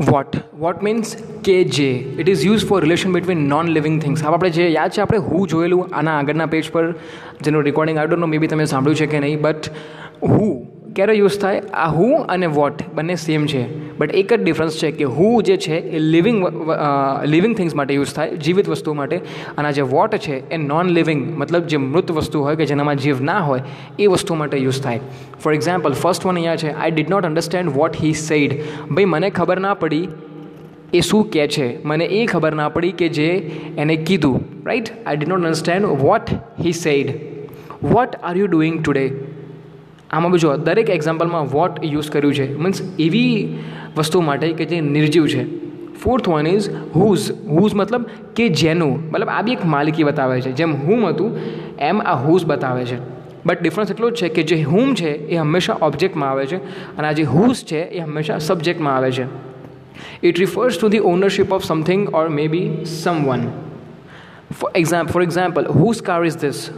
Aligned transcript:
Vote 0.00 0.36
vote 0.58 0.82
means 0.82 1.16
કે 1.44 1.64
જે 1.64 1.88
it 2.18 2.28
is 2.28 2.46
use 2.46 2.66
for 2.66 2.80
relation 2.82 3.12
between 3.12 3.48
non 3.48 3.68
living 3.68 4.02
things 4.02 4.24
હવે 4.24 4.34
આપણે 4.34 4.50
જે 4.50 4.68
યાદ 4.68 4.90
છે, 4.90 5.00
આપણે 5.00 5.18
હું 5.18 5.48
જોયેલું 5.48 5.88
આના 5.92 6.18
આગળના 6.18 6.46
પેજ 6.46 6.70
પર. 6.70 6.94
જેનું 7.42 7.62
રેકોર્ડિંગ 7.62 7.98
આઈ 7.98 8.06
ડોન્ટ 8.06 8.24
મે 8.24 8.38
બી 8.38 8.46
તમે 8.46 8.64
સાંભળ્યું 8.64 8.96
છે 8.96 9.06
કે 9.06 9.20
નહીં 9.20 9.40
બટ 9.40 9.70
હું 10.22 10.69
ક્યારે 10.96 11.14
યુઝ 11.14 11.36
થાય? 11.40 11.62
આ 11.74 11.88
હુ 11.96 12.06
અને 12.34 12.46
વોટ 12.56 12.82
બંને 12.94 13.16
સેમ 13.24 13.46
છે. 13.52 13.62
બટ 13.98 14.14
એક 14.20 14.32
જ 14.32 14.38
ડિફરન્સ 14.42 14.78
છે 14.80 14.90
કે 14.98 15.08
હું 15.16 15.44
જે 15.48 15.56
છે 15.64 15.76
એ 15.96 15.98
લિવિંગ 16.14 16.38
લિવિંગ 17.34 17.54
થિંગ્સ 17.58 17.74
માટે 17.80 17.92
યુઝ 17.94 18.14
થાય, 18.16 18.38
જીવિત 18.44 18.70
વસ્તુ 18.72 18.94
માટે. 19.00 19.16
અને 19.58 19.70
જે 19.72 19.84
વોટ 19.92 20.16
છે 20.26 20.38
એ 20.50 20.58
નોન 20.62 20.90
લિવિંગ 20.98 21.22
મતલબ 21.40 21.68
જે 21.72 21.78
મૃત 21.82 22.10
વસ્તુ 22.18 22.42
હોય 22.46 22.60
કે 22.60 22.66
જેનામાં 22.72 23.02
જીવ 23.04 23.22
ના 23.30 23.40
હોય, 23.48 23.62
એ 23.98 24.06
વસ્તુ 24.06 24.40
માટે 24.40 24.56
યુઝ 24.58 24.80
થાય. 24.82 25.00
ફોર 25.42 25.54
એક્ઝામ્પલ 25.58 25.96
ફર્સ્ટ 26.02 26.26
વન 26.26 26.40
અહીંયા 26.40 26.62
છે 26.64 26.74
I 26.74 26.96
did 26.96 27.14
not 27.14 27.30
understand 27.30 27.76
what 27.78 28.02
he 28.02 28.12
said 28.24 28.58
ભાઈ, 28.90 29.10
મને 29.14 29.30
ખબર 29.30 29.58
ના 29.66 29.74
પડી 29.82 30.06
એ 30.92 31.00
શું 31.08 31.26
કહે 31.32 31.44
છે. 31.56 31.66
મને 31.84 32.06
એ 32.20 32.22
ખબર 32.26 32.52
ના 32.60 32.70
પડી 32.76 32.94
કે 33.00 33.08
જે 33.18 33.28
એને 33.76 33.96
કીધું. 33.96 34.38
Right 34.68 34.88
I 34.96 35.16
did 35.16 35.32
not 35.32 35.42
understand 35.42 35.86
what 36.04 36.32
he 36.64 36.72
said 36.84 37.08
what 37.92 38.16
are 38.22 38.34
you 38.38 38.48
doing 38.54 38.80
today 38.82 39.04
આમાં 40.10 40.32
જો 40.32 40.56
દરેક 40.56 40.90
એક્ઝામ્પલમાં 40.90 41.46
વોટ 41.46 41.84
યુઝ 41.84 42.10
કર્યું 42.10 42.34
છે. 42.34 42.56
મીન્સ 42.56 42.82
એવી 42.98 43.58
વસ્તુ 43.96 44.20
માટે 44.20 44.52
કે 44.52 44.64
જે 44.64 44.80
નિર્જીવ 44.80 45.26
છે. 45.26 45.70
Fourth 45.94 46.28
one 46.28 46.46
is 46.46 46.70
whose 46.96 47.32
whose 47.32 47.74
મતલબ 47.74 48.04
કે 48.36 48.48
જેનું. 48.48 49.10
મતલબ 49.10 49.28
આ 49.28 49.42
બી 49.42 49.52
એક 49.52 49.64
માલિકી 49.64 50.04
બતાવે 50.04 50.40
છે. 50.40 50.52
જેમ 50.52 50.76
હુમ 50.76 51.06
હતું, 51.06 51.38
એમ 51.78 52.00
આ 52.00 52.14
હુઝ 52.14 52.44
બતાવે 52.44 52.84
છે. 52.84 53.20
બટ 53.46 53.62
ડિફરન્સ 53.62 53.90
એટલો 53.90 54.10
જ 54.10 54.14
છે 54.14 54.28
કે 54.28 54.42
જે 54.42 54.62
હુમ 54.62 54.94
છે, 54.94 55.10
એ 55.10 55.36
હંમેશા 55.36 55.76
ઓબ્જેક્ટમાં 55.82 56.30
આવે 56.30 56.46
છે 56.46 56.56
અને 56.96 57.08
આ 57.08 57.12
જે 57.12 57.22
હુઝ 57.22 57.64
છે, 57.64 57.80
એ 57.80 57.98
હંમેશા 57.98 58.38
સબ્જેક્ટમાં 58.38 58.96
આવે 58.96 59.12
છે. 59.12 59.24
It 60.22 60.38
refers 60.38 60.78
to 60.78 60.88
the 60.88 60.98
ownership 60.98 61.52
of 61.52 61.64
something 61.64 62.14
or 62.14 62.28
may 62.28 62.48
be 62.48 62.84
someone 63.24 63.40
for 64.60 64.70
example 64.74 65.12
for 65.12 65.22
example 65.22 65.66
whose 65.66 66.02
car 66.02 66.24
is 66.24 66.36
this 66.36 66.70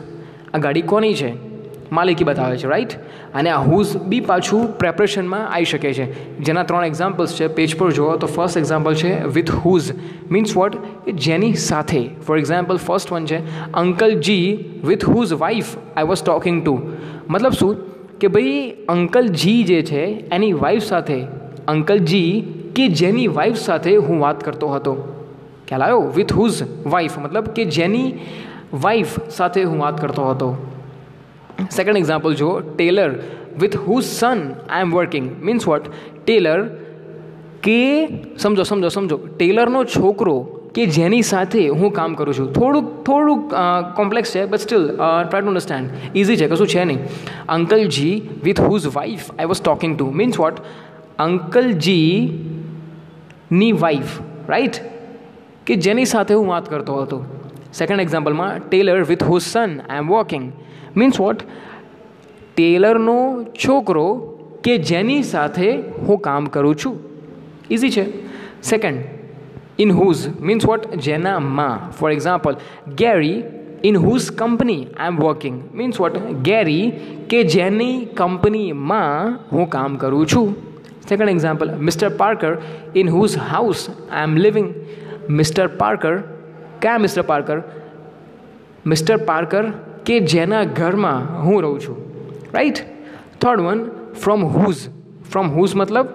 આ 0.55 0.59
ગાડી 0.59 0.83
કોની 0.83 1.15
છે? 1.15 1.52
માલિકી 1.93 2.25
બતાવે 2.25 2.57
છે 2.57 2.69
રાઈટ 2.69 2.95
અને 3.35 3.51
આ 3.51 3.61
હુઝ 3.61 3.97
બી 3.97 4.21
પાછું 4.21 4.79
પ્રેપરેશનમાં 4.79 5.55
આવી 5.55 5.65
શકે 5.65 5.93
છે. 5.93 6.39
જેના 6.39 6.63
ત્રણ 6.63 6.85
એક્ઝામ્પલ્સ 6.85 7.35
છે 7.35 7.47
પેજ 7.47 7.77
પર 7.77 7.93
જુઓ 7.93 8.17
તો 8.17 8.27
ફર્સ્ટ 8.27 8.57
એક્ઝામ્પલ 8.57 8.95
છે 8.95 9.27
વિથ 9.27 9.51
હુઝ 9.51 9.93
મીન્સ 10.31 10.57
વોટ 10.57 10.77
જેની 11.15 11.55
સાથે. 11.55 12.11
ફોર 12.27 12.39
એક્ઝામ્પલ 12.39 12.77
ફર્સ્ટ 12.77 13.13
વન 13.13 13.27
છે 13.27 13.73
uncle 13.73 14.21
ji 14.21 14.65
with 14.85 15.09
whose 15.09 15.33
wife 15.33 15.65
I 15.97 16.05
was 16.05 16.23
talking 16.23 16.65
to 16.65 16.81
મતલબ 17.31 17.53
શું? 17.53 17.77
કે 18.21 18.29
ભાઈ 18.29 18.71
અંકલ 18.89 19.29
જી 19.29 19.65
જે 19.65 19.83
છે, 19.83 20.05
એની 20.31 20.53
વાઈફ 20.53 20.83
સાથે 20.83 21.25
અંકલ 21.69 21.99
જી 21.99 22.55
કે 22.75 22.89
જેની 22.89 23.27
વાઇફ 23.27 23.57
સાથે 23.57 23.97
હું 23.97 24.21
વાત 24.21 24.45
કરતો 24.45 24.69
હતો. 24.69 24.95
ખ્યાલ 25.69 25.83
આવ્યો? 25.83 26.01
વિથ 26.01 26.33
હુઝ 26.33 26.63
વાઈફ 26.87 27.19
મતલબ 27.19 27.45
કે 27.45 27.65
જેની 27.65 28.15
વાઈફ 28.73 29.07
સાથે 29.31 29.65
હું 29.65 29.79
વાત 29.79 30.01
કરતો 30.01 30.25
હતો. 30.31 30.72
સેકન્ડ 31.71 31.99
એક્ઝામ્પલ 32.03 32.33
જુઓ 32.41 32.53
tailor 32.79 33.11
with 33.61 33.77
whose 33.85 34.05
son 34.05 34.41
I 34.53 34.83
am 34.87 34.91
working 34.97 35.27
means 35.47 35.65
what 35.69 35.85
tailor 36.27 36.61
કે, 37.63 37.81
સમજો 38.43 38.63
સમજો 38.71 38.89
સમજો. 38.89 39.17
ટેલરનો 39.39 39.81
છોકરો 39.85 40.37
કે 40.75 40.83
જેની 40.97 41.23
સાથે 41.23 41.63
હું 41.69 41.91
કામ 41.93 42.15
કરું 42.19 42.35
છું. 42.39 42.49
થોડુંક 42.53 42.87
થોડુંક 43.07 43.43
કોમ્પ્લેક્સ 43.99 44.31
છે 44.35 44.43
but 44.47 44.63
still 44.65 44.85
try 44.97 45.43
to 45.43 45.51
understand 45.53 46.17
easy 46.21 46.39
છે, 46.41 46.47
કશું 46.53 46.69
છે 46.75 46.85
નહીં. 46.85 47.01
અંકલજી 47.57 48.15
with 48.47 48.61
whose 48.61 48.87
wife 48.97 49.25
I 49.37 49.49
was 49.53 49.63
talking 49.63 49.93
to 49.99 50.07
means 50.21 50.37
what 50.43 50.57
અંકલજીની 51.19 52.33
ji 53.61 53.73
wife 53.85 54.13
right 54.49 54.77
કે 55.67 55.77
જેની 55.87 56.09
સાથે 56.15 56.35
હું 56.35 56.47
વાત 56.53 56.67
કરતો 56.73 56.93
હતો. 57.03 57.19
Second 57.73 58.01
એક્ઝામ્પલમાં 58.07 58.53
tailor 58.69 59.01
with 59.11 59.25
whose 59.29 59.47
son 59.53 59.71
I 59.89 60.01
am 60.03 60.09
walking 60.09 60.45
means 60.97 61.21
what 61.21 61.43
ટેલરનો 62.57 63.45
છોકરો 63.45 64.15
કે 64.65 64.79
જેની 64.79 65.23
સાથે 65.23 65.71
હું 65.81 66.19
કામ 66.19 66.45
કરું 66.47 66.77
છું. 66.85 67.01
ઇઝી 67.71 67.91
છે. 67.91 68.05
Second 68.63 68.97
in 69.79 69.91
whose 69.91 70.41
means 70.41 70.67
what 70.67 70.95
જેનામાં 70.95 71.91
for 71.91 72.11
example 72.11 72.57
Gary 72.99 73.43
in 73.85 73.97
whose 73.97 74.33
company 74.33 74.87
I 74.99 75.07
am 75.07 75.17
working 75.17 75.63
means 75.75 76.01
what 76.01 76.19
Gary 76.43 76.91
કે 77.29 77.43
જેની 77.45 78.05
કંપનીમાં 78.05 79.39
હું 79.53 79.71
કામ 79.71 79.97
કરું 79.97 80.27
છું. 80.27 80.73
Second 81.09 81.29
example 81.29 81.71
Mister 81.77 82.09
Parker 82.09 82.57
in 82.97 83.09
whose 83.09 83.39
house 83.39 83.87
I 84.13 84.23
am 84.23 84.37
living 84.37 84.75
Mister 85.31 85.67
Parker 85.67 86.19
ક્યાં 86.81 87.01
મિસ્ટર 87.01 87.23
પાર્કર 87.23 87.63
મિસ્ટર 88.87 89.17
પાર્કર 89.17 89.73
કે 90.07 90.21
જેના 90.21 90.65
ઘરમાં 90.65 91.43
હું 91.45 91.63
રહું 91.63 91.81
છું. 91.81 91.97
Right 92.55 92.79
third 93.41 93.61
one 93.61 93.85
from 94.23 94.45
whose 94.45 94.89
from 95.31 95.51
whose 95.51 95.77
મતલબ? 95.77 96.07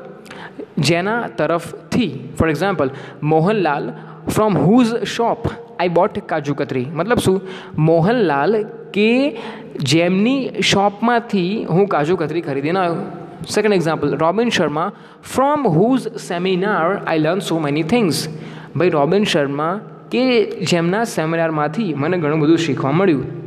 જેના 0.77 1.21
તરફથી. 1.37 2.11
For 2.39 2.49
example 2.49 2.91
Mohanlal 3.23 3.93
from 4.27 4.57
whose 4.57 4.95
shop 5.03 5.47
I 5.79 5.87
bought 5.87 6.19
kaju 6.25 6.53
katri. 6.53 6.85
મતલબ 6.93 7.17
શું? 7.17 7.41
મોહનલાલ 7.77 8.63
કે 8.93 9.37
જેમની 9.79 10.61
શોપમાંથી 10.61 11.65
હું 11.65 11.87
કાજુ 11.87 12.15
કતરી 12.15 12.41
ખરીદીને 12.41 12.79
આવ્યો. 12.79 13.01
Second 13.49 13.73
example 13.73 14.15
Robin 14.17 14.49
Sharma 14.49 14.91
from 15.23 15.67
whose 15.67 16.07
seminar 16.17 17.03
I 17.07 17.19
learn 17.19 17.39
so 17.39 17.59
many 17.59 17.83
things 17.83 18.27
ભાઈ, 18.75 18.89
રોબિન 18.89 19.23
શર્મા 19.23 19.79
કે 20.11 20.23
જેમના 20.61 21.03
સેમિનારમાંથી 21.03 21.93
મને 21.93 22.17
ઘણું 22.17 22.39
બધું 22.39 22.57
શીખવા 22.57 22.91
મળ્યું. 22.91 23.46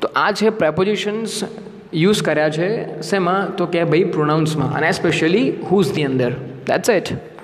તો 0.00 0.08
આ 0.16 0.32
છે 0.32 0.50
પ્રેપોઝિશન્સ 0.50 1.40
યુઝ 1.94 2.22
કર્યા 2.22 2.50
છે, 2.50 3.00
શેમાં? 3.02 3.56
તો 3.56 3.66
કે 3.66 3.84
ભાઈ 3.84 4.04
પ્રોનાઉન્સમાં 4.04 4.72
અને 4.72 4.92
સ્પેશિયલી 4.92 5.50
હુઝની 5.50 6.04
અંદર 6.04 6.30
દેટ્સ 6.66 6.90
ઇટ 6.90 7.35